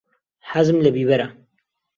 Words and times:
حەزم 0.51 0.77
لە 0.85 0.89
بیبەرە. 0.95 1.27